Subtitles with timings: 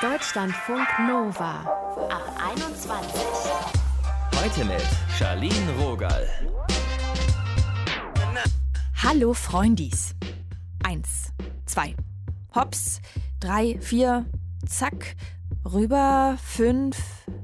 [0.00, 1.60] Deutschlandfunk Nova
[2.08, 3.22] ab 21.
[4.36, 4.82] Heute mit
[5.18, 6.28] Charlene Rogal.
[9.02, 10.14] Hallo Freundis.
[10.84, 11.32] Eins,
[11.66, 11.94] zwei,
[12.54, 13.00] hops,
[13.40, 14.26] drei, vier,
[14.66, 15.16] zack,
[15.64, 16.96] rüber, fünf,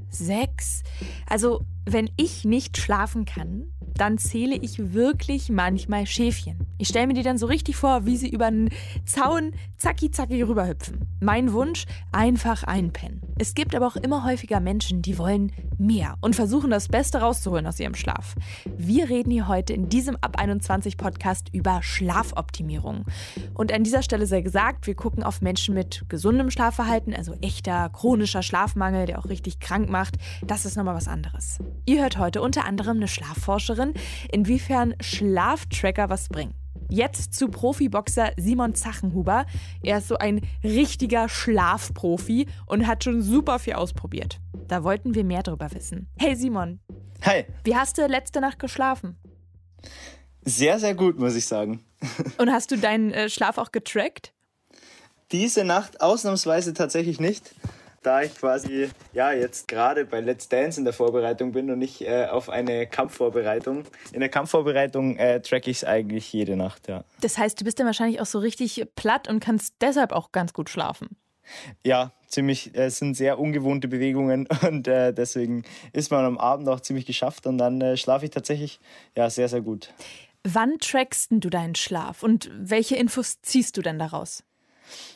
[0.08, 0.82] sechs.
[1.28, 6.66] Also, wenn ich nicht schlafen kann, dann zähle ich wirklich manchmal Schäfchen.
[6.84, 8.68] Ich stelle mir die dann so richtig vor, wie sie über einen
[9.06, 11.08] Zaun zacki zacki rüberhüpfen.
[11.18, 13.22] Mein Wunsch, einfach einpennen.
[13.38, 17.66] Es gibt aber auch immer häufiger Menschen, die wollen mehr und versuchen das Beste rauszuholen
[17.66, 18.34] aus ihrem Schlaf.
[18.76, 23.06] Wir reden hier heute in diesem Ab 21 Podcast über Schlafoptimierung.
[23.54, 27.88] Und an dieser Stelle sei gesagt, wir gucken auf Menschen mit gesundem Schlafverhalten, also echter
[27.88, 30.16] chronischer Schlafmangel, der auch richtig krank macht.
[30.46, 31.60] Das ist nochmal was anderes.
[31.86, 33.94] Ihr hört heute unter anderem eine Schlafforscherin,
[34.30, 36.52] inwiefern Schlaftracker was bringen.
[36.88, 39.46] Jetzt zu Profiboxer Simon Zachenhuber.
[39.82, 44.40] Er ist so ein richtiger Schlafprofi und hat schon super viel ausprobiert.
[44.68, 46.08] Da wollten wir mehr darüber wissen.
[46.16, 46.80] Hey Simon.
[47.22, 47.44] Hi.
[47.64, 49.16] Wie hast du letzte Nacht geschlafen?
[50.44, 51.82] Sehr, sehr gut, muss ich sagen.
[52.38, 54.34] Und hast du deinen äh, Schlaf auch getrackt?
[55.32, 57.54] Diese Nacht ausnahmsweise tatsächlich nicht
[58.04, 62.02] da ich quasi ja jetzt gerade bei Let's Dance in der Vorbereitung bin und nicht
[62.02, 63.84] äh, auf eine Kampfvorbereitung.
[64.12, 67.04] In der Kampfvorbereitung äh, track ich es eigentlich jede Nacht, ja.
[67.20, 70.52] Das heißt, du bist dann wahrscheinlich auch so richtig platt und kannst deshalb auch ganz
[70.52, 71.16] gut schlafen.
[71.84, 76.80] Ja, ziemlich, äh, sind sehr ungewohnte Bewegungen und äh, deswegen ist man am Abend auch
[76.80, 78.80] ziemlich geschafft und dann äh, schlafe ich tatsächlich
[79.16, 79.92] ja sehr, sehr gut.
[80.46, 84.44] Wann trackst du deinen Schlaf und welche Infos ziehst du denn daraus?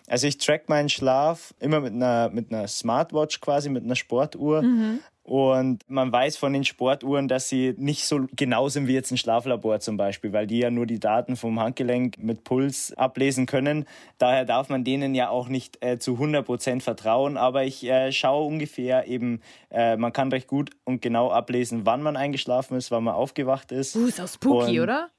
[0.07, 4.63] Also ich track meinen Schlaf immer mit einer, mit einer Smartwatch quasi, mit einer Sportuhr.
[4.63, 5.01] Mhm.
[5.29, 9.19] Und man weiß von den Sportuhren, dass sie nicht so genau sind wie jetzt ein
[9.19, 13.85] Schlaflabor zum Beispiel, weil die ja nur die Daten vom Handgelenk mit Puls ablesen können.
[14.17, 17.37] Daher darf man denen ja auch nicht äh, zu 100 Prozent vertrauen.
[17.37, 22.01] Aber ich äh, schaue ungefähr eben, äh, man kann recht gut und genau ablesen, wann
[22.01, 23.97] man eingeschlafen ist, wann man aufgewacht ist.
[23.97, 25.11] Uh, ist auch spooky, und oder?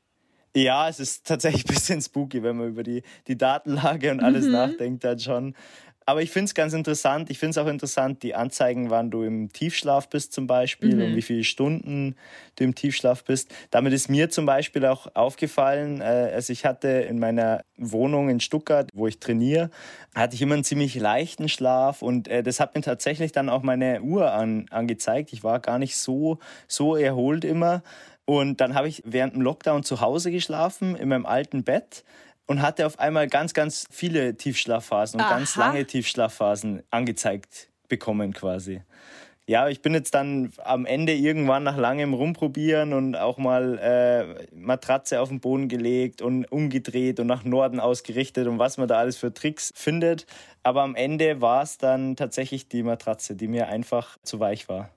[0.55, 4.45] Ja, es ist tatsächlich ein bisschen spooky, wenn man über die, die Datenlage und alles
[4.45, 4.51] mhm.
[4.51, 5.55] nachdenkt, dann schon.
[6.09, 7.29] Aber ich finde es ganz interessant.
[7.29, 11.03] Ich finde es auch interessant, die Anzeigen, wann du im Tiefschlaf bist zum Beispiel mhm.
[11.03, 12.15] und wie viele Stunden
[12.55, 13.53] du im Tiefschlaf bist.
[13.69, 18.39] Damit ist mir zum Beispiel auch aufgefallen, äh, also ich hatte in meiner Wohnung in
[18.39, 19.69] Stuttgart, wo ich trainiere,
[20.15, 23.61] hatte ich immer einen ziemlich leichten Schlaf und äh, das hat mir tatsächlich dann auch
[23.61, 25.31] meine Uhr an, angezeigt.
[25.31, 27.83] Ich war gar nicht so, so erholt immer.
[28.29, 32.03] Und dann habe ich während dem Lockdown zu Hause geschlafen, in meinem alten Bett
[32.45, 35.33] und hatte auf einmal ganz, ganz viele Tiefschlafphasen und Aha.
[35.35, 38.83] ganz lange Tiefschlafphasen angezeigt bekommen quasi.
[39.47, 44.55] Ja, ich bin jetzt dann am Ende irgendwann nach langem Rumprobieren und auch mal äh,
[44.55, 48.99] Matratze auf den Boden gelegt und umgedreht und nach Norden ausgerichtet und was man da
[48.99, 50.27] alles für Tricks findet.
[50.61, 54.91] Aber am Ende war es dann tatsächlich die Matratze, die mir einfach zu weich war.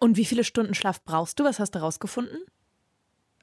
[0.00, 1.44] Und wie viele Stunden Schlaf brauchst du?
[1.44, 2.40] Was hast du rausgefunden?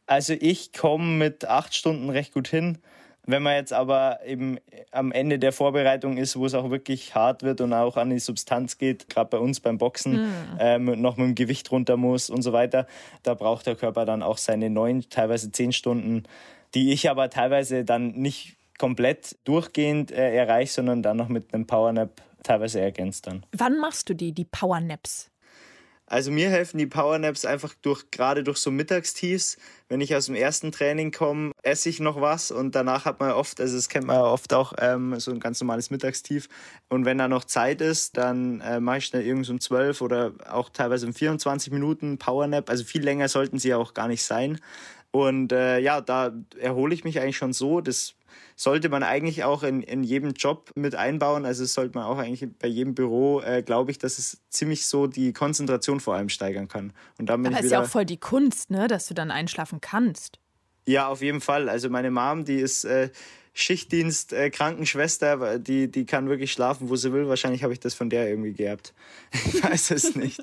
[0.05, 2.79] Also ich komme mit acht Stunden recht gut hin.
[3.25, 4.57] Wenn man jetzt aber eben
[4.91, 8.19] am Ende der Vorbereitung ist, wo es auch wirklich hart wird und auch an die
[8.19, 10.33] Substanz geht, gerade bei uns beim Boxen, mhm.
[10.59, 12.87] ähm, noch mit dem Gewicht runter muss und so weiter,
[13.21, 16.23] da braucht der Körper dann auch seine neun, teilweise zehn Stunden,
[16.73, 21.67] die ich aber teilweise dann nicht komplett durchgehend äh, erreiche, sondern dann noch mit einem
[21.67, 23.45] Powernap teilweise ergänzt dann.
[23.51, 25.30] Wann machst du die, die Powernaps?
[26.11, 29.55] Also mir helfen die Powernaps einfach durch, gerade durch so Mittagstiefs.
[29.87, 33.31] Wenn ich aus dem ersten Training komme, esse ich noch was und danach hat man
[33.31, 36.49] oft, also das kennt man ja oft auch, ähm, so ein ganz normales Mittagstief.
[36.89, 40.33] Und wenn da noch Zeit ist, dann äh, mache ich schnell irgend um 12 oder
[40.49, 42.69] auch teilweise um 24 Minuten Powernap.
[42.69, 44.59] Also viel länger sollten sie auch gar nicht sein.
[45.11, 47.79] Und äh, ja, da erhole ich mich eigentlich schon so.
[47.79, 48.15] Das
[48.55, 51.45] sollte man eigentlich auch in, in jedem Job mit einbauen.
[51.45, 55.07] Also sollte man auch eigentlich bei jedem Büro, äh, glaube ich, dass es ziemlich so
[55.07, 56.93] die Konzentration vor allem steigern kann.
[57.17, 60.39] Und dann Aber ist ja auch voll die Kunst, ne, dass du dann einschlafen kannst.
[60.85, 61.69] Ja, auf jeden Fall.
[61.69, 63.09] Also meine Mom, die ist äh,
[63.53, 67.27] Schichtdienst, äh, Krankenschwester, die, die kann wirklich schlafen, wo sie will.
[67.27, 68.93] Wahrscheinlich habe ich das von der irgendwie geerbt.
[69.33, 70.41] Ich weiß es nicht.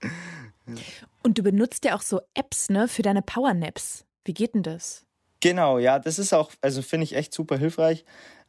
[1.22, 4.04] Und du benutzt ja auch so Apps, ne, für deine Powernaps.
[4.24, 5.04] Wie geht denn das?
[5.40, 8.04] Genau, ja, das ist auch, also finde ich echt super hilfreich.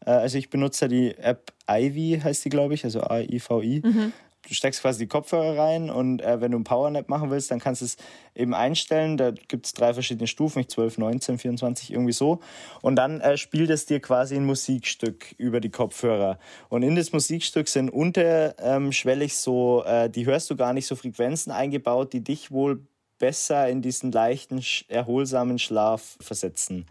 [0.06, 3.82] Äh, also ich benutze die App Ivy, heißt die, glaube ich, also A-I-V-I.
[3.84, 4.14] Mhm.
[4.48, 7.60] Du steckst quasi die Kopfhörer rein und äh, wenn du ein Powernap machen willst, dann
[7.60, 7.98] kannst du es
[8.34, 9.16] eben einstellen.
[9.16, 12.40] Da gibt es drei verschiedene Stufen, 12, 19, 24, irgendwie so.
[12.82, 16.40] Und dann äh, spielt es dir quasi ein Musikstück über die Kopfhörer.
[16.70, 21.52] Und in das Musikstück sind unterschwellig so, äh, die hörst du gar nicht so Frequenzen
[21.52, 22.82] eingebaut, die dich wohl
[23.22, 26.88] besser in diesen leichten, erholsamen Schlaf versetzen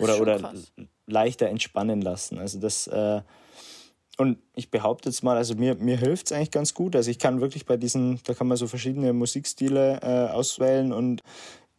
[0.00, 0.54] oder, oder
[1.06, 2.38] leichter entspannen lassen.
[2.38, 3.20] Also das, äh,
[4.16, 6.94] Und ich behaupte jetzt mal, also mir, mir hilft es eigentlich ganz gut.
[6.94, 11.22] Also ich kann wirklich bei diesen, da kann man so verschiedene Musikstile äh, auswählen und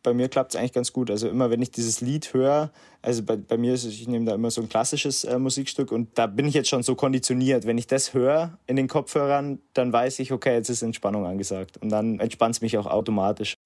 [0.04, 1.10] bei mir klappt es eigentlich ganz gut.
[1.10, 2.72] Also immer, wenn ich dieses Lied höre,
[3.02, 5.92] also bei, bei mir ist es, ich nehme da immer so ein klassisches äh, Musikstück
[5.92, 7.66] und da bin ich jetzt schon so konditioniert.
[7.66, 11.78] Wenn ich das höre in den Kopfhörern, dann weiß ich, okay, jetzt ist Entspannung angesagt.
[11.78, 13.58] Und dann entspannt es mich auch automatisch.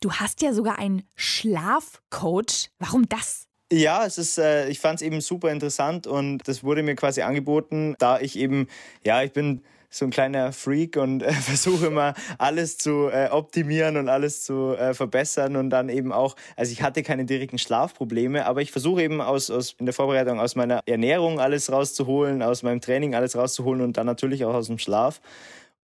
[0.00, 2.70] Du hast ja sogar einen Schlafcoach.
[2.78, 3.46] Warum das?
[3.70, 7.20] Ja, es ist, äh, ich fand es eben super interessant und das wurde mir quasi
[7.20, 8.66] angeboten, da ich eben,
[9.04, 13.96] ja, ich bin so ein kleiner Freak und äh, versuche immer alles zu äh, optimieren
[13.96, 18.46] und alles zu äh, verbessern und dann eben auch, also ich hatte keine direkten Schlafprobleme,
[18.46, 22.62] aber ich versuche eben aus, aus in der Vorbereitung aus meiner Ernährung alles rauszuholen, aus
[22.62, 25.20] meinem Training alles rauszuholen und dann natürlich auch aus dem Schlaf.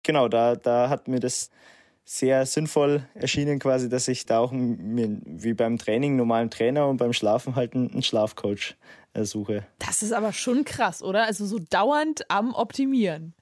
[0.02, 1.50] Genau, da, da hat mir das
[2.04, 7.12] sehr sinnvoll erschienen quasi, dass ich da auch wie beim Training normalen Trainer und beim
[7.12, 8.76] Schlafen halt einen Schlafcoach
[9.12, 9.66] äh, suche.
[9.78, 11.24] Das ist aber schon krass, oder?
[11.24, 13.34] Also so dauernd am Optimieren.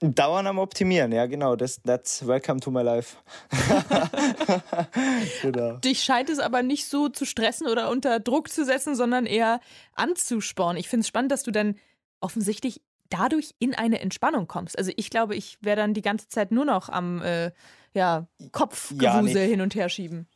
[0.00, 1.56] Dauern am Optimieren, ja genau.
[1.56, 3.16] Das, that's welcome to my life.
[5.42, 5.78] genau.
[5.78, 9.60] Dich scheint es aber nicht so zu stressen oder unter Druck zu setzen, sondern eher
[9.94, 10.78] anzuspornen.
[10.78, 11.76] Ich finde es spannend, dass du dann
[12.20, 14.76] offensichtlich dadurch in eine Entspannung kommst.
[14.76, 17.52] Also ich glaube, ich wäre dann die ganze Zeit nur noch am äh,
[17.94, 19.48] ja, Kopfgewusel ja, nee.
[19.48, 20.28] hin und her schieben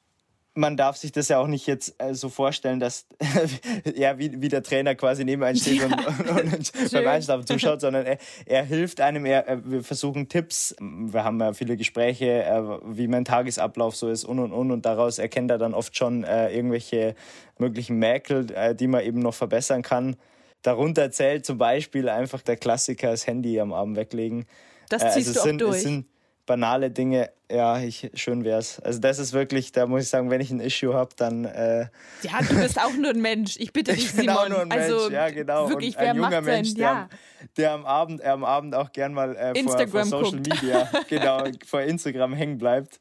[0.60, 3.06] man darf sich das ja auch nicht jetzt äh, so vorstellen, dass
[3.96, 5.86] ja, wie, wie der Trainer quasi neben einem steht ja.
[5.86, 10.76] und, und, und beim Einschlafen zuschaut, sondern er, er hilft einem, er, wir versuchen Tipps,
[10.78, 14.84] wir haben ja viele Gespräche, äh, wie mein Tagesablauf so ist und und und und
[14.84, 17.14] daraus erkennt er dann oft schon äh, irgendwelche
[17.58, 20.16] möglichen Mäkel, äh, die man eben noch verbessern kann.
[20.62, 24.44] Darunter zählt zum Beispiel einfach der Klassiker, das Handy am Abend weglegen.
[24.90, 26.04] Das äh, ziehst also du auch durch
[26.50, 28.80] banale Dinge, ja, ich, schön wär's.
[28.80, 31.44] Also das ist wirklich, da muss ich sagen, wenn ich ein Issue habe, dann...
[31.44, 31.86] Äh,
[32.22, 33.56] ja, du bist auch nur ein Mensch.
[33.60, 34.36] Ich bitte dich, ich bin Simon.
[34.36, 35.68] auch nur ein Mensch, also, ja genau.
[35.68, 37.08] Wirklich, Und ein junger Mensch, der, ja.
[37.56, 40.48] der, am Abend, am Abend auch gern mal äh, vor, vor, Social guckt.
[40.48, 42.98] Media, genau, vor Instagram hängen bleibt.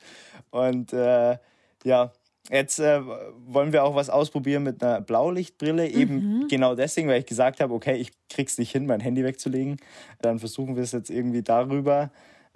[0.52, 1.38] Und äh,
[1.84, 2.12] ja,
[2.52, 3.02] Jetzt äh,
[3.46, 5.88] wollen wir auch was ausprobieren mit einer Blaulichtbrille.
[5.88, 6.48] Eben mhm.
[6.48, 9.78] genau deswegen, weil ich gesagt habe, okay, ich krieg's nicht hin, mein Handy wegzulegen.
[10.22, 12.10] Dann versuchen wir es jetzt irgendwie darüber.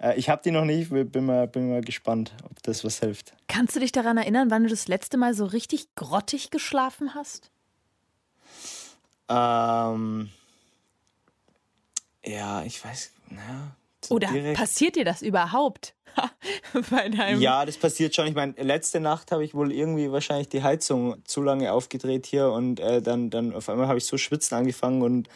[0.04, 3.32] Äh, ich habe die noch nicht, bin mal, bin mal gespannt, ob das was hilft.
[3.48, 7.50] Kannst du dich daran erinnern, wann du das letzte Mal so richtig grottig geschlafen hast?
[9.28, 10.28] Ähm,
[12.24, 13.76] ja, ich weiß, naja.
[14.10, 14.58] Oder direkt.
[14.58, 15.94] passiert dir das überhaupt?
[17.38, 18.26] ja, das passiert schon.
[18.26, 22.50] Ich meine, letzte Nacht habe ich wohl irgendwie wahrscheinlich die Heizung zu lange aufgedreht hier
[22.50, 25.28] und äh, dann, dann auf einmal habe ich so schwitzen angefangen und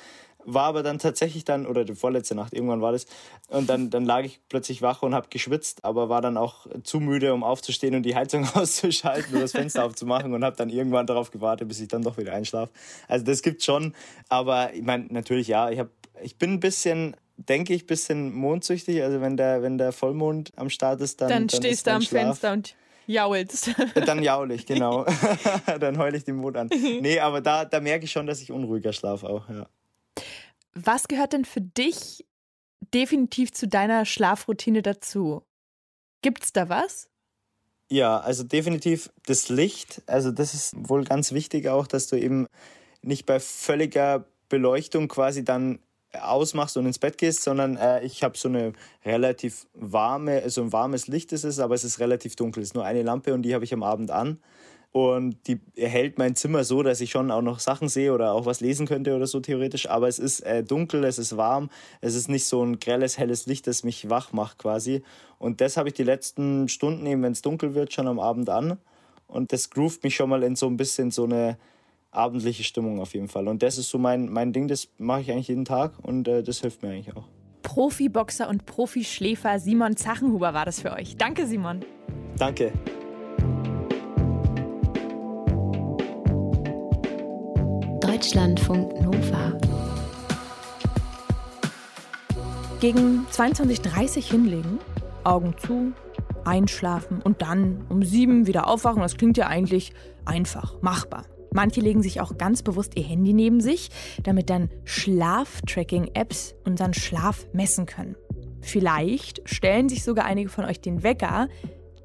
[0.54, 3.06] war aber dann tatsächlich dann, oder die vorletzte Nacht, irgendwann war das,
[3.48, 7.00] und dann, dann lag ich plötzlich wach und habe geschwitzt, aber war dann auch zu
[7.00, 11.06] müde, um aufzustehen und die Heizung auszuschalten oder das Fenster aufzumachen und habe dann irgendwann
[11.06, 12.72] darauf gewartet, bis ich dann doch wieder einschlafe.
[13.06, 13.94] Also das gibt schon,
[14.28, 15.88] aber ich meine, natürlich ja, ich, hab,
[16.22, 19.00] ich bin ein bisschen denke ich, ein bisschen mondsüchtig.
[19.02, 21.28] Also wenn der, wenn der Vollmond am Start ist, dann.
[21.28, 22.22] Dann, dann stehst du am Schlaf.
[22.22, 22.74] Fenster und
[23.08, 23.74] jaulst.
[24.06, 25.04] Dann jaul ich, genau.
[25.80, 26.70] dann heule ich den Mond an.
[27.00, 29.66] Nee, aber da, da merke ich schon, dass ich unruhiger schlafe auch, ja.
[30.80, 32.24] Was gehört denn für dich
[32.94, 35.42] definitiv zu deiner Schlafroutine dazu?
[36.22, 37.08] Gibt's da was?
[37.90, 40.02] Ja, also definitiv das Licht.
[40.06, 42.46] Also das ist wohl ganz wichtig auch, dass du eben
[43.02, 45.80] nicht bei völliger Beleuchtung quasi dann
[46.12, 48.72] ausmachst und ins Bett gehst, sondern äh, ich habe so eine
[49.04, 52.62] relativ warme, so ein warmes Licht ist es, aber es ist relativ dunkel.
[52.62, 54.38] Es ist nur eine Lampe und die habe ich am Abend an.
[54.90, 58.46] Und die erhält mein Zimmer so, dass ich schon auch noch Sachen sehe oder auch
[58.46, 59.88] was lesen könnte oder so theoretisch.
[59.88, 61.68] Aber es ist äh, dunkel, es ist warm,
[62.00, 65.02] es ist nicht so ein grelles, helles Licht, das mich wach macht quasi.
[65.38, 68.48] Und das habe ich die letzten Stunden eben, wenn es dunkel wird, schon am Abend
[68.48, 68.78] an.
[69.26, 71.58] Und das groovt mich schon mal in so ein bisschen so eine
[72.10, 73.46] abendliche Stimmung auf jeden Fall.
[73.46, 76.42] Und das ist so mein, mein Ding, das mache ich eigentlich jeden Tag und äh,
[76.42, 77.28] das hilft mir eigentlich auch.
[77.62, 81.16] Profiboxer und Profischläfer Simon Zachenhuber war das für euch.
[81.16, 81.84] Danke, Simon.
[82.38, 82.72] Danke.
[88.18, 89.56] Deutschlandfunk Nova.
[92.80, 94.80] Gegen 22.30 hinlegen,
[95.22, 95.92] Augen zu,
[96.44, 99.02] einschlafen und dann um sieben wieder aufwachen.
[99.02, 99.92] Das klingt ja eigentlich
[100.24, 101.26] einfach, machbar.
[101.52, 103.88] Manche legen sich auch ganz bewusst ihr Handy neben sich,
[104.24, 108.16] damit dann Schlaftracking-Apps unseren Schlaf messen können.
[108.60, 111.48] Vielleicht stellen sich sogar einige von euch den Wecker,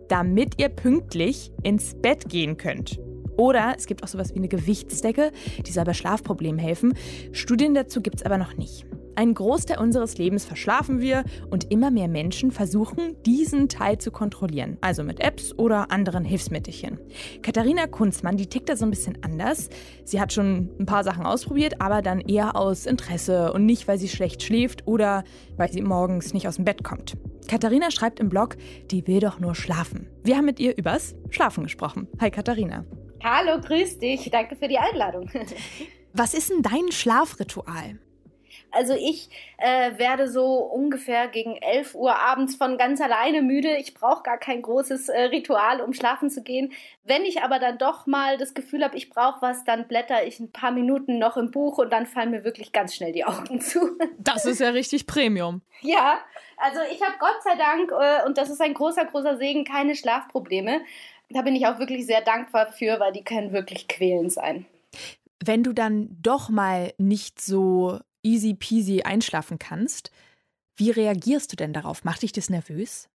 [0.10, 3.00] damit ihr pünktlich ins Bett gehen könnt.
[3.37, 5.31] Oder es gibt auch sowas wie eine Gewichtsdecke,
[5.65, 6.93] die soll bei Schlafproblemen helfen.
[7.31, 8.85] Studien dazu gibt es aber noch nicht.
[9.15, 14.77] Ein Großteil unseres Lebens verschlafen wir und immer mehr Menschen versuchen, diesen Teil zu kontrollieren,
[14.81, 16.97] also mit Apps oder anderen Hilfsmittelchen.
[17.43, 19.69] Katharina Kunzmann, die tickt da so ein bisschen anders.
[20.03, 23.99] Sie hat schon ein paar Sachen ausprobiert, aber dann eher aus Interesse und nicht, weil
[23.99, 25.23] sie schlecht schläft oder
[25.57, 27.15] weil sie morgens nicht aus dem Bett kommt.
[27.47, 28.55] Katharina schreibt im Blog,
[28.89, 30.07] die will doch nur schlafen.
[30.23, 32.07] Wir haben mit ihr übers Schlafen gesprochen.
[32.19, 32.83] Hi Katharina.
[33.24, 34.30] Hallo, grüß dich.
[34.30, 35.30] Danke für die Einladung.
[36.13, 37.98] Was ist denn dein Schlafritual?
[38.70, 43.77] Also ich äh, werde so ungefähr gegen 11 Uhr abends von ganz alleine müde.
[43.77, 46.74] Ich brauche gar kein großes äh, Ritual, um schlafen zu gehen.
[47.03, 50.39] Wenn ich aber dann doch mal das Gefühl habe, ich brauche was, dann blätter ich
[50.39, 53.62] ein paar Minuten noch im Buch und dann fallen mir wirklich ganz schnell die Augen
[53.62, 53.98] zu.
[54.18, 55.62] Das ist ja richtig Premium.
[55.82, 56.20] ja,
[56.58, 59.96] also ich habe Gott sei Dank, äh, und das ist ein großer, großer Segen, keine
[59.96, 60.82] Schlafprobleme.
[61.30, 64.65] Da bin ich auch wirklich sehr dankbar für, weil die können wirklich quälend sein.
[65.44, 70.12] Wenn du dann doch mal nicht so easy peasy einschlafen kannst,
[70.75, 72.03] wie reagierst du denn darauf?
[72.03, 73.10] Macht dich das nervös?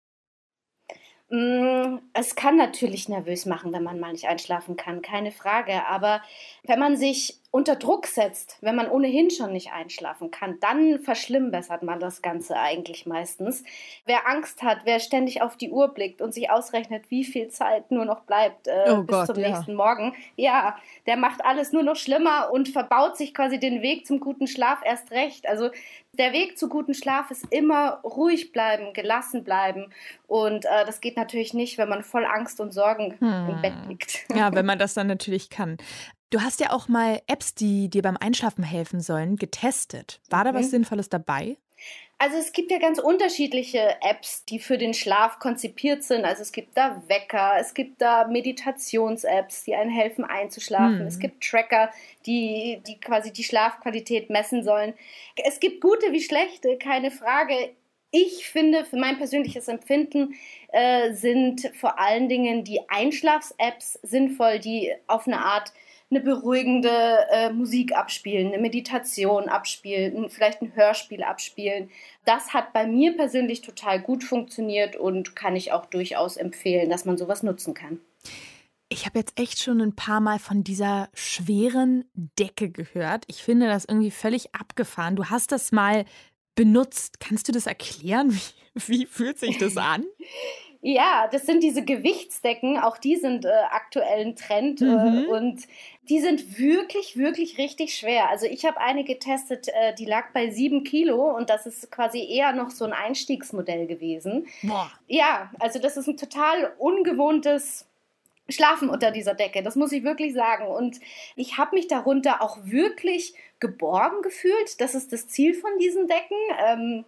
[1.31, 5.87] Mm, es kann natürlich nervös machen, wenn man mal nicht einschlafen kann, keine Frage.
[5.87, 6.23] Aber
[6.65, 11.83] wenn man sich unter Druck setzt, wenn man ohnehin schon nicht einschlafen kann, dann verschlimmbessert
[11.83, 13.63] man das Ganze eigentlich meistens.
[14.07, 17.91] Wer Angst hat, wer ständig auf die Uhr blickt und sich ausrechnet, wie viel Zeit
[17.91, 19.51] nur noch bleibt äh, oh bis Gott, zum ja.
[19.51, 24.07] nächsten Morgen, ja, der macht alles nur noch schlimmer und verbaut sich quasi den Weg
[24.07, 25.47] zum guten Schlaf erst recht.
[25.47, 25.71] Also
[26.19, 29.93] der Weg zu guten Schlaf ist immer ruhig bleiben, gelassen bleiben.
[30.27, 33.49] Und äh, das geht natürlich nicht, wenn man voll Angst und Sorgen hm.
[33.49, 34.27] im Bett liegt.
[34.35, 35.77] Ja, wenn man das dann natürlich kann.
[36.31, 40.21] Du hast ja auch mal Apps, die dir beim Einschlafen helfen sollen, getestet.
[40.29, 40.71] War da was mhm.
[40.71, 41.57] Sinnvolles dabei?
[42.21, 46.25] Also es gibt ja ganz unterschiedliche Apps, die für den Schlaf konzipiert sind.
[46.25, 50.99] Also es gibt da Wecker, es gibt da Meditations-Apps, die einen helfen einzuschlafen.
[50.99, 51.07] Hm.
[51.07, 51.93] Es gibt Tracker,
[52.27, 54.95] die, die quasi die Schlafqualität messen sollen.
[55.37, 57.71] Es gibt gute wie schlechte, keine Frage.
[58.11, 60.35] Ich finde, für mein persönliches Empfinden
[60.73, 65.73] äh, sind vor allen Dingen die Einschlafs-Apps sinnvoll, die auf eine Art
[66.11, 71.91] eine beruhigende äh, Musik abspielen, eine Meditation abspielen, vielleicht ein Hörspiel abspielen.
[72.25, 77.05] Das hat bei mir persönlich total gut funktioniert und kann ich auch durchaus empfehlen, dass
[77.05, 78.01] man sowas nutzen kann.
[78.91, 83.25] Ich habe jetzt echt schon ein paar Mal von dieser schweren Decke gehört.
[83.27, 85.15] Ich finde das irgendwie völlig abgefahren.
[85.15, 86.07] Du hast das mal
[86.55, 87.21] benutzt.
[87.21, 88.33] Kannst du das erklären?
[88.87, 90.05] Wie, wie fühlt sich das an?
[90.81, 95.25] Ja, das sind diese Gewichtsdecken, auch die sind äh, aktuell ein Trend äh, mhm.
[95.25, 95.63] äh, und
[96.09, 98.31] die sind wirklich, wirklich richtig schwer.
[98.31, 102.27] Also ich habe eine getestet, äh, die lag bei sieben Kilo und das ist quasi
[102.27, 104.47] eher noch so ein Einstiegsmodell gewesen.
[104.63, 104.91] Boah.
[105.07, 107.87] Ja, also das ist ein total ungewohntes
[108.49, 110.67] Schlafen unter dieser Decke, das muss ich wirklich sagen.
[110.67, 111.01] Und
[111.37, 114.81] ich habe mich darunter auch wirklich geborgen gefühlt.
[114.81, 116.37] Das ist das Ziel von diesen Decken.
[116.67, 117.05] Ähm,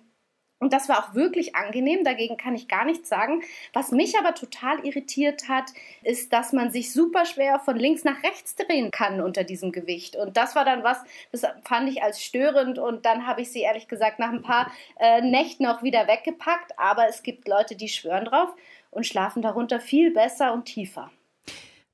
[0.61, 3.43] und das war auch wirklich angenehm, dagegen kann ich gar nichts sagen.
[3.73, 5.65] Was mich aber total irritiert hat,
[6.03, 10.17] ist, dass man sich super schwer von links nach rechts drehen kann unter diesem Gewicht.
[10.17, 10.99] Und das war dann was,
[11.33, 14.71] das fand ich als störend und dann habe ich sie ehrlich gesagt nach ein paar
[14.99, 16.79] äh, Nächten auch wieder weggepackt.
[16.79, 18.55] Aber es gibt Leute, die schwören drauf
[18.91, 21.11] und schlafen darunter viel besser und tiefer.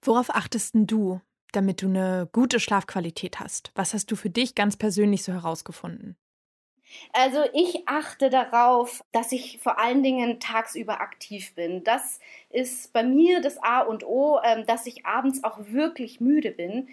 [0.02, 1.20] Worauf achtest du,
[1.52, 3.70] damit du eine gute Schlafqualität hast?
[3.76, 6.16] Was hast du für dich ganz persönlich so herausgefunden?
[7.12, 11.82] Also ich achte darauf, dass ich vor allen Dingen tagsüber aktiv bin.
[11.84, 16.50] Das ist bei mir das A und O, ähm, dass ich abends auch wirklich müde
[16.52, 16.88] bin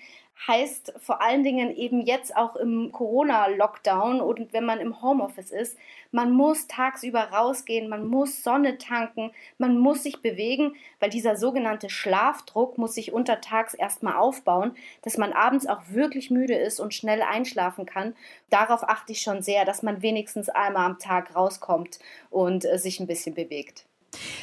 [0.47, 5.77] heißt vor allen Dingen eben jetzt auch im Corona-Lockdown und wenn man im Homeoffice ist,
[6.11, 11.89] man muss tagsüber rausgehen, man muss Sonne tanken, man muss sich bewegen, weil dieser sogenannte
[11.89, 17.21] Schlafdruck muss sich untertags erstmal aufbauen, dass man abends auch wirklich müde ist und schnell
[17.21, 18.15] einschlafen kann.
[18.49, 21.99] Darauf achte ich schon sehr, dass man wenigstens einmal am Tag rauskommt
[22.29, 23.85] und äh, sich ein bisschen bewegt.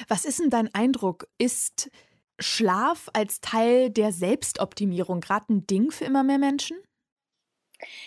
[0.08, 1.28] Was ist denn dein Eindruck?
[1.38, 1.90] Ist
[2.40, 6.76] Schlaf als Teil der Selbstoptimierung gerade ein Ding für immer mehr Menschen?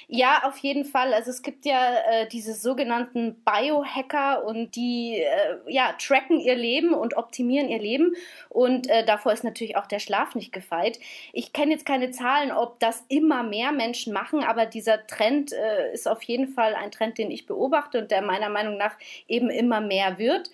[0.08, 1.14] Ja, auf jeden Fall.
[1.14, 6.94] Also es gibt ja äh, diese sogenannten Biohacker und die äh, ja, tracken ihr Leben
[6.94, 8.14] und optimieren ihr Leben.
[8.50, 11.00] Und äh, davor ist natürlich auch der Schlaf nicht gefeit.
[11.32, 15.94] Ich kenne jetzt keine Zahlen, ob das immer mehr Menschen machen, aber dieser Trend äh,
[15.94, 18.96] ist auf jeden Fall ein Trend, den ich beobachte und der meiner Meinung nach
[19.28, 20.50] eben immer mehr wird.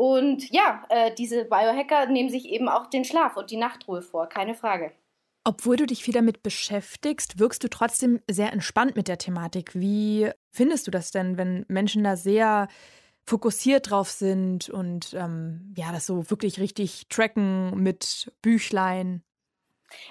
[0.00, 4.30] Und ja, äh, diese Biohacker nehmen sich eben auch den Schlaf und die Nachtruhe vor,
[4.30, 4.92] keine Frage.
[5.44, 9.74] Obwohl du dich viel damit beschäftigst, wirkst du trotzdem sehr entspannt mit der Thematik.
[9.74, 12.68] Wie findest du das denn, wenn Menschen da sehr
[13.26, 19.22] fokussiert drauf sind und ähm, ja, das so wirklich richtig tracken mit Büchlein?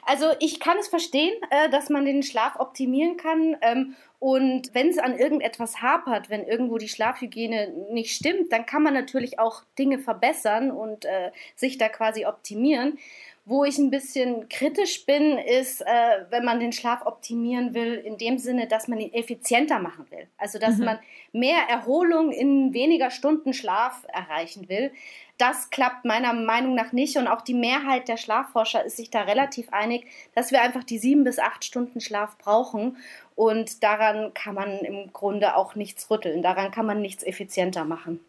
[0.05, 3.57] Also ich kann es verstehen, äh, dass man den Schlaf optimieren kann.
[3.62, 8.83] Ähm, und wenn es an irgendetwas hapert, wenn irgendwo die Schlafhygiene nicht stimmt, dann kann
[8.83, 13.00] man natürlich auch Dinge verbessern und äh, sich da quasi optimieren.
[13.45, 18.17] Wo ich ein bisschen kritisch bin, ist, äh, wenn man den Schlaf optimieren will, in
[18.17, 20.27] dem Sinne, dass man ihn effizienter machen will.
[20.38, 20.86] Also, dass mhm.
[20.86, 21.00] man
[21.31, 24.91] mehr Erholung in weniger Stunden Schlaf erreichen will.
[25.39, 29.22] Das klappt meiner Meinung nach nicht und auch die Mehrheit der Schlafforscher ist sich da
[29.22, 30.05] relativ einig,
[30.36, 32.98] dass wir einfach die sieben bis acht Stunden Schlaf brauchen
[33.36, 38.19] und daran kann man im Grunde auch nichts rütteln, daran kann man nichts effizienter machen.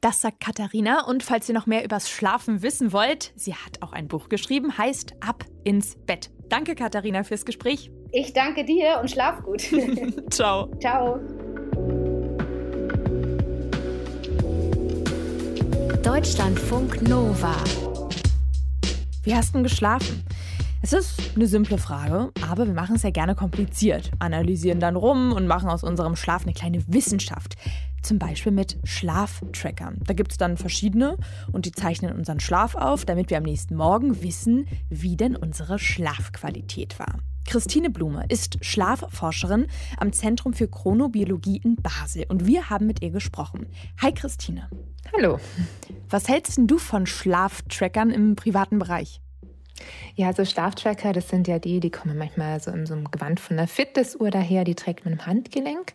[0.00, 1.04] Das sagt Katharina.
[1.06, 4.76] Und falls ihr noch mehr übers Schlafen wissen wollt, sie hat auch ein Buch geschrieben,
[4.76, 6.30] heißt Ab ins Bett.
[6.48, 7.90] Danke, Katharina, fürs Gespräch.
[8.10, 9.62] Ich danke dir und schlaf gut.
[10.30, 10.68] Ciao.
[10.80, 11.20] Ciao.
[16.08, 17.54] Deutschlandfunk Nova.
[19.24, 20.24] Wie hast du geschlafen?
[20.80, 25.32] Es ist eine simple Frage, aber wir machen es ja gerne kompliziert, analysieren dann rum
[25.32, 27.56] und machen aus unserem Schlaf eine kleine Wissenschaft.
[28.02, 29.98] Zum Beispiel mit Schlaftrackern.
[30.06, 31.18] Da gibt es dann verschiedene
[31.52, 35.78] und die zeichnen unseren Schlaf auf, damit wir am nächsten Morgen wissen, wie denn unsere
[35.78, 37.16] Schlafqualität war.
[37.48, 43.08] Christine Blume ist Schlafforscherin am Zentrum für Chronobiologie in Basel und wir haben mit ihr
[43.08, 43.68] gesprochen.
[44.02, 44.68] Hi Christine.
[45.16, 45.40] Hallo.
[46.10, 49.22] Was hältst du von Schlaftrackern im privaten Bereich?
[50.14, 53.40] Ja, so Schlaftracker, das sind ja die, die kommen manchmal so in so einem Gewand
[53.40, 55.94] von einer Fitnessuhr daher, die trägt man im Handgelenk.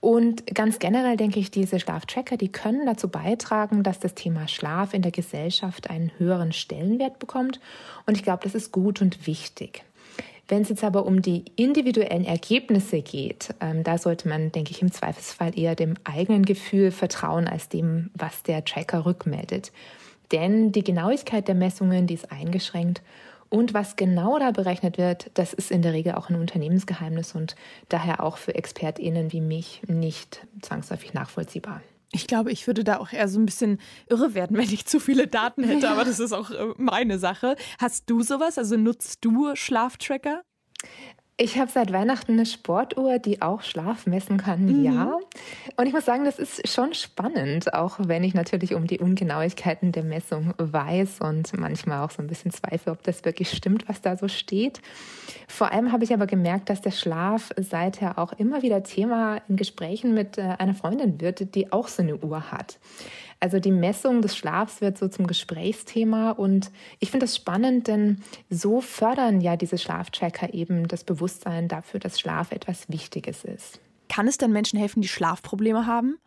[0.00, 4.94] Und ganz generell denke ich, diese Schlaftracker, die können dazu beitragen, dass das Thema Schlaf
[4.94, 7.60] in der Gesellschaft einen höheren Stellenwert bekommt.
[8.06, 9.84] Und ich glaube, das ist gut und wichtig.
[10.48, 14.80] Wenn es jetzt aber um die individuellen Ergebnisse geht, ähm, da sollte man, denke ich,
[14.80, 19.72] im Zweifelsfall eher dem eigenen Gefühl vertrauen als dem, was der Tracker rückmeldet.
[20.32, 23.02] Denn die Genauigkeit der Messungen, die ist eingeschränkt.
[23.50, 27.54] Und was genau da berechnet wird, das ist in der Regel auch ein Unternehmensgeheimnis und
[27.88, 31.82] daher auch für ExpertInnen wie mich nicht zwangsläufig nachvollziehbar.
[32.12, 35.00] Ich glaube, ich würde da auch eher so ein bisschen irre werden, wenn ich zu
[35.00, 37.56] viele Daten hätte, aber das ist auch äh, meine Sache.
[37.78, 38.58] Hast du sowas?
[38.58, 40.42] Also nutzt du Schlaftracker?
[41.40, 44.84] Ich habe seit Weihnachten eine Sportuhr, die auch Schlaf messen kann, mhm.
[44.84, 45.18] ja.
[45.76, 49.92] Und ich muss sagen, das ist schon spannend, auch wenn ich natürlich um die Ungenauigkeiten
[49.92, 54.00] der Messung weiß und manchmal auch so ein bisschen zweifle, ob das wirklich stimmt, was
[54.00, 54.80] da so steht.
[55.46, 59.54] Vor allem habe ich aber gemerkt, dass der Schlaf seither auch immer wieder Thema in
[59.54, 62.80] Gesprächen mit äh, einer Freundin wird, die auch so eine Uhr hat.
[63.40, 68.20] Also die Messung des Schlafs wird so zum Gesprächsthema und ich finde das spannend, denn
[68.50, 73.80] so fördern ja diese Schlaftracker eben das Bewusstsein dafür, dass Schlaf etwas Wichtiges ist.
[74.08, 76.18] Kann es denn Menschen helfen, die Schlafprobleme haben,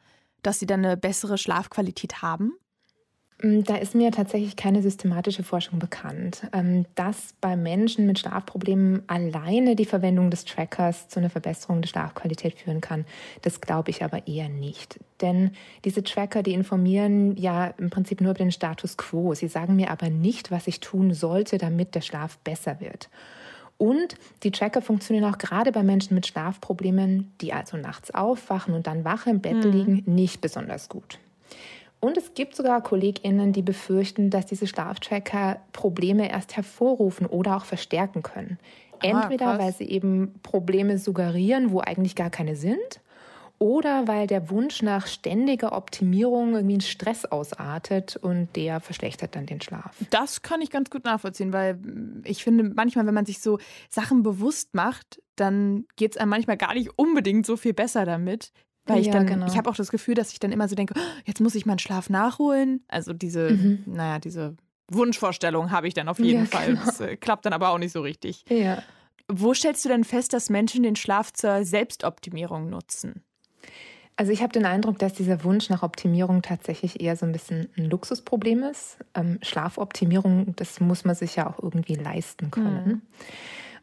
[0.41, 2.53] dass sie dann eine bessere Schlafqualität haben?
[3.41, 6.47] Mm, da ist mir tatsächlich keine systematische Forschung bekannt.
[6.53, 11.89] Ähm, dass bei Menschen mit Schlafproblemen alleine die Verwendung des Trackers zu einer Verbesserung der
[11.89, 13.05] Schlafqualität führen kann,
[13.41, 14.99] das glaube ich aber eher nicht.
[15.21, 15.51] Denn
[15.85, 19.33] diese Tracker, die informieren ja im Prinzip nur über den Status quo.
[19.33, 23.09] Sie sagen mir aber nicht, was ich tun sollte, damit der Schlaf besser wird.
[23.77, 28.85] Und die Tracker funktionieren auch gerade bei Menschen mit Schlafproblemen, die also nachts aufwachen und
[28.85, 29.71] dann wach im Bett mhm.
[29.71, 31.17] liegen, nicht besonders gut.
[32.01, 37.65] Und es gibt sogar KollegInnen, die befürchten, dass diese Schlaftracker Probleme erst hervorrufen oder auch
[37.65, 38.57] verstärken können.
[38.99, 42.99] Ah, Entweder ah, weil sie eben Probleme suggerieren, wo eigentlich gar keine sind,
[43.59, 49.45] oder weil der Wunsch nach ständiger Optimierung irgendwie in Stress ausartet und der verschlechtert dann
[49.45, 49.95] den Schlaf.
[50.09, 51.77] Das kann ich ganz gut nachvollziehen, weil
[52.23, 56.57] ich finde, manchmal, wenn man sich so Sachen bewusst macht, dann geht es einem manchmal
[56.57, 58.51] gar nicht unbedingt so viel besser damit,
[58.85, 59.45] weil ich ja, dann, genau.
[59.45, 61.65] ich habe auch das Gefühl, dass ich dann immer so denke, oh, jetzt muss ich
[61.65, 62.83] meinen Schlaf nachholen.
[62.87, 63.83] Also diese, mhm.
[63.85, 64.55] naja, diese
[64.89, 66.67] Wunschvorstellung habe ich dann auf jeden ja, Fall.
[66.67, 66.85] Genau.
[66.85, 68.43] Das äh, klappt dann aber auch nicht so richtig.
[68.49, 68.83] Ja.
[69.27, 73.23] Wo stellst du denn fest, dass Menschen den Schlaf zur Selbstoptimierung nutzen?
[74.17, 77.69] Also ich habe den Eindruck, dass dieser Wunsch nach Optimierung tatsächlich eher so ein bisschen
[77.77, 78.97] ein Luxusproblem ist.
[79.15, 82.85] Ähm, Schlafoptimierung, das muss man sich ja auch irgendwie leisten können.
[82.85, 83.01] Mhm.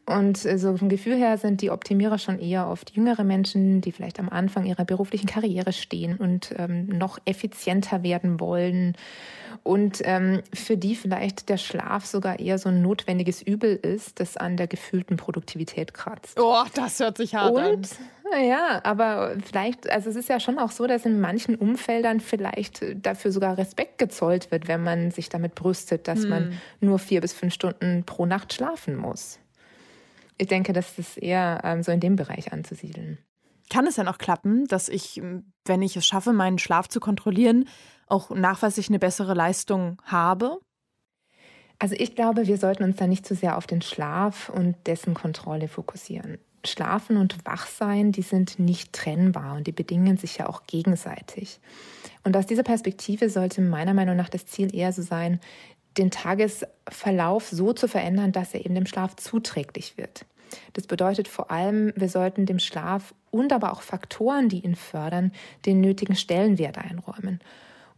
[0.09, 3.93] Und äh, so vom Gefühl her sind die Optimierer schon eher oft jüngere Menschen, die
[3.93, 8.97] vielleicht am Anfang ihrer beruflichen Karriere stehen und ähm, noch effizienter werden wollen.
[9.65, 14.39] Und ähm, für die vielleicht der Schlaf sogar eher so ein notwendiges Übel ist, das
[14.39, 16.41] an der gefühlten Produktivität kratzt.
[16.41, 17.89] Oh, das hört sich hart und,
[18.33, 18.43] an.
[18.43, 22.83] Ja, aber vielleicht, also es ist ja schon auch so, dass in manchen Umfeldern vielleicht
[23.05, 26.29] dafür sogar Respekt gezollt wird, wenn man sich damit brüstet, dass hm.
[26.31, 29.39] man nur vier bis fünf Stunden pro Nacht schlafen muss
[30.39, 33.19] ich denke, das ist eher ähm, so in dem Bereich anzusiedeln.
[33.71, 35.21] Kann es dann auch klappen, dass ich,
[35.67, 37.69] wenn ich es schaffe, meinen Schlaf zu kontrollieren,
[38.07, 40.59] auch nachweislich eine bessere Leistung habe?
[41.79, 45.15] Also ich glaube, wir sollten uns da nicht zu sehr auf den Schlaf und dessen
[45.15, 46.39] Kontrolle fokussieren.
[46.65, 51.61] Schlafen und Wachsein, die sind nicht trennbar und die bedingen sich ja auch gegenseitig.
[52.25, 55.41] Und aus dieser Perspektive sollte meiner Meinung nach das Ziel eher so sein,
[55.99, 60.25] den Tagesverlauf so zu verändern, dass er eben dem Schlaf zuträglich wird.
[60.73, 65.33] Das bedeutet vor allem, wir sollten dem Schlaf und aber auch Faktoren, die ihn fördern,
[65.67, 67.41] den nötigen Stellenwert einräumen.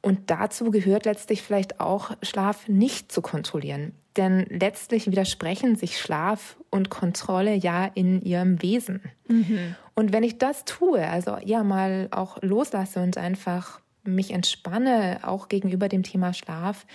[0.03, 3.93] Und dazu gehört letztlich vielleicht auch, Schlaf nicht zu kontrollieren.
[4.17, 9.03] Denn letztlich widersprechen sich Schlaf und Kontrolle ja in ihrem Wesen.
[9.29, 9.77] Mhm.
[9.95, 15.49] Und wenn ich das tue, also ja mal auch loslasse und einfach mich entspanne, auch
[15.49, 16.87] gegenüber dem Thema Schlaf,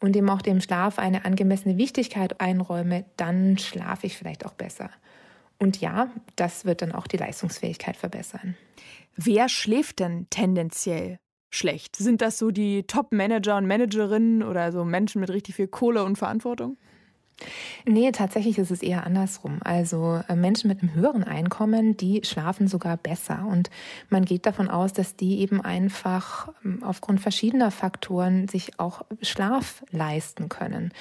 [0.00, 4.90] und dem auch dem Schlaf eine angemessene Wichtigkeit einräume, dann schlafe ich vielleicht auch besser.
[5.58, 8.56] Und ja, das wird dann auch die Leistungsfähigkeit verbessern.
[9.16, 11.18] Wer schläft denn tendenziell
[11.50, 11.96] schlecht?
[11.96, 16.16] Sind das so die Top-Manager und Managerinnen oder so Menschen mit richtig viel Kohle und
[16.16, 16.76] Verantwortung?
[17.84, 19.60] Nee, tatsächlich ist es eher andersrum.
[19.64, 23.46] Also äh, Menschen mit einem höheren Einkommen, die schlafen sogar besser.
[23.50, 23.70] Und
[24.08, 29.84] man geht davon aus, dass die eben einfach ähm, aufgrund verschiedener Faktoren sich auch Schlaf
[29.90, 30.92] leisten können.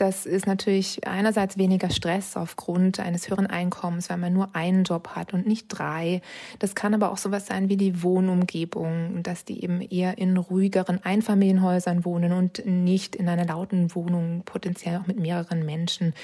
[0.00, 5.08] Das ist natürlich einerseits weniger Stress aufgrund eines höheren Einkommens, weil man nur einen Job
[5.08, 6.22] hat und nicht drei.
[6.58, 11.04] Das kann aber auch sowas sein wie die Wohnumgebung, dass die eben eher in ruhigeren
[11.04, 16.14] Einfamilienhäusern wohnen und nicht in einer lauten Wohnung, potenziell auch mit mehreren Menschen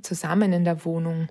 [0.00, 1.28] zusammen in der Wohnung.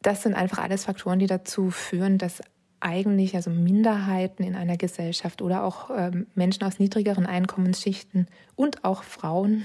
[0.00, 2.40] Das sind einfach alles Faktoren, die dazu führen, dass
[2.84, 9.02] eigentlich also Minderheiten in einer Gesellschaft oder auch ähm, Menschen aus niedrigeren Einkommensschichten und auch
[9.02, 9.64] Frauen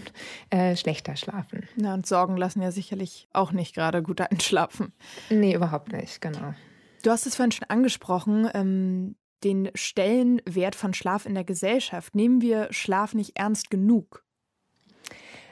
[0.49, 1.67] äh, schlechter schlafen.
[1.75, 4.93] Ja, und Sorgen lassen ja sicherlich auch nicht gerade gut einschlafen.
[5.29, 6.53] Nee, überhaupt nicht, genau.
[7.03, 12.15] Du hast es vorhin schon angesprochen, ähm, den Stellenwert von Schlaf in der Gesellschaft.
[12.15, 14.25] Nehmen wir Schlaf nicht ernst genug?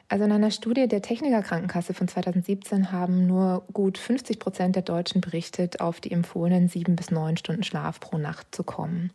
[0.10, 4.84] Also in einer Studie der Techniker Krankenkasse von 2017 haben nur gut 50 Prozent der
[4.84, 9.12] Deutschen berichtet, auf die empfohlenen sieben bis neun Stunden Schlaf pro Nacht zu kommen.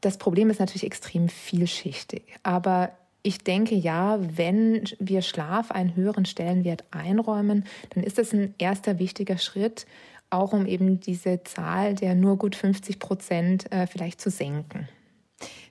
[0.00, 2.90] Das Problem ist natürlich extrem vielschichtig, aber
[3.22, 8.98] ich denke ja, wenn wir Schlaf einen höheren Stellenwert einräumen, dann ist das ein erster
[8.98, 9.86] wichtiger Schritt,
[10.30, 14.88] auch um eben diese Zahl der nur gut 50 Prozent äh, vielleicht zu senken.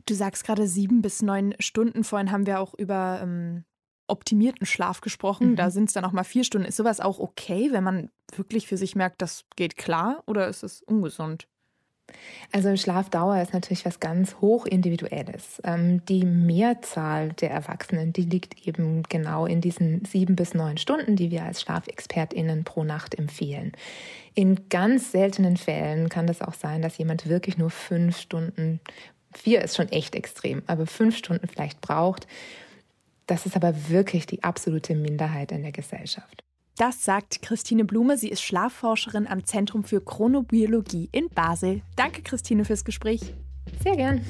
[0.05, 2.03] Du sagst gerade sieben bis neun Stunden.
[2.03, 3.63] Vorhin haben wir auch über ähm,
[4.07, 5.51] optimierten Schlaf gesprochen.
[5.51, 5.55] Mhm.
[5.55, 6.67] Da sind es dann auch mal vier Stunden.
[6.67, 10.63] Ist sowas auch okay, wenn man wirklich für sich merkt, das geht klar oder ist
[10.63, 11.47] es ungesund?
[12.53, 15.61] Also Schlafdauer ist natürlich was ganz hochindividuelles.
[15.63, 21.15] Ähm, die Mehrzahl der Erwachsenen, die liegt eben genau in diesen sieben bis neun Stunden,
[21.15, 23.73] die wir als SchlafexpertInnen pro Nacht empfehlen.
[24.33, 28.79] In ganz seltenen Fällen kann das auch sein, dass jemand wirklich nur fünf Stunden,
[29.33, 32.27] vier ist schon echt extrem, aber fünf Stunden vielleicht braucht.
[33.27, 36.43] Das ist aber wirklich die absolute Minderheit in der Gesellschaft.
[36.77, 38.17] Das sagt Christine Blume.
[38.17, 41.81] Sie ist Schlafforscherin am Zentrum für Chronobiologie in Basel.
[41.97, 43.33] Danke, Christine, fürs Gespräch.
[43.83, 44.25] Sehr gern.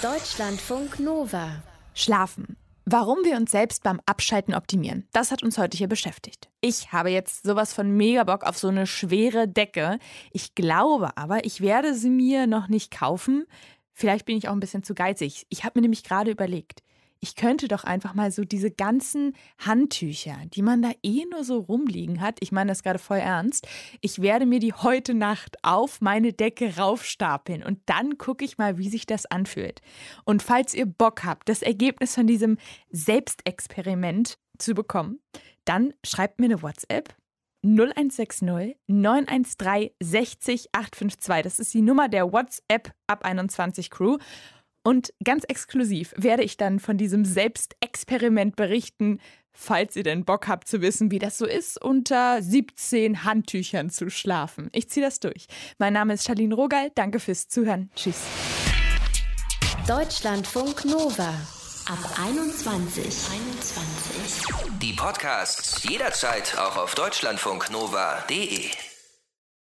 [0.00, 1.62] Deutschlandfunk Nova.
[1.94, 2.56] Schlafen.
[2.86, 6.50] Warum wir uns selbst beim Abschalten optimieren, das hat uns heute hier beschäftigt.
[6.60, 9.98] Ich habe jetzt sowas von mega Bock auf so eine schwere Decke.
[10.32, 13.46] Ich glaube aber, ich werde sie mir noch nicht kaufen,
[13.94, 15.46] Vielleicht bin ich auch ein bisschen zu geizig.
[15.48, 16.82] Ich habe mir nämlich gerade überlegt,
[17.20, 21.58] ich könnte doch einfach mal so diese ganzen Handtücher, die man da eh nur so
[21.58, 23.66] rumliegen hat, ich meine das gerade voll ernst,
[24.02, 28.76] ich werde mir die heute Nacht auf meine Decke raufstapeln und dann gucke ich mal,
[28.76, 29.80] wie sich das anfühlt.
[30.24, 32.58] Und falls ihr Bock habt, das Ergebnis von diesem
[32.90, 35.18] Selbstexperiment zu bekommen,
[35.64, 37.14] dann schreibt mir eine WhatsApp
[37.64, 41.42] 0160 913 60 852.
[41.42, 44.18] Das ist die Nummer der WhatsApp ab 21 Crew.
[44.86, 49.18] Und ganz exklusiv werde ich dann von diesem Selbstexperiment berichten,
[49.52, 54.10] falls ihr denn Bock habt zu wissen, wie das so ist, unter 17 Handtüchern zu
[54.10, 54.68] schlafen.
[54.72, 55.46] Ich ziehe das durch.
[55.78, 56.90] Mein Name ist Charlene Rogal.
[56.94, 57.90] Danke fürs Zuhören.
[57.94, 58.24] Tschüss.
[59.88, 61.28] Deutschlandfunk Nova.
[61.86, 63.04] Ab 21.
[63.04, 64.73] 21.
[64.96, 68.70] Podcasts jederzeit auch auf deutschlandfunknova.de.